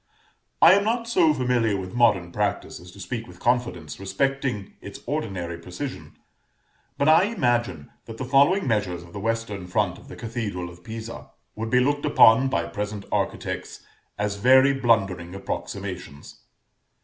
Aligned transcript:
I 0.63 0.73
am 0.73 0.83
not 0.83 1.07
so 1.07 1.31
familiar 1.31 1.77
with 1.77 1.93
modern 1.93 2.31
practice 2.31 2.79
as 2.79 2.89
to 2.93 2.99
speak 2.99 3.27
with 3.27 3.39
confidence 3.39 3.99
respecting 3.99 4.73
its 4.81 4.99
ordinary 5.05 5.59
precision; 5.59 6.17
but 6.97 7.07
I 7.07 7.25
imagine 7.25 7.91
that 8.05 8.17
the 8.17 8.25
following 8.25 8.65
measures 8.67 9.03
of 9.03 9.13
the 9.13 9.19
western 9.19 9.67
front 9.67 9.99
of 9.99 10.07
the 10.07 10.15
cathedral 10.15 10.71
of 10.71 10.83
Pisa, 10.83 11.29
would 11.55 11.69
be 11.69 11.79
looked 11.79 12.07
upon 12.07 12.47
by 12.49 12.65
present 12.65 13.05
architects 13.11 13.83
as 14.17 14.37
very 14.37 14.73
blundering 14.73 15.35
approximations. 15.35 16.39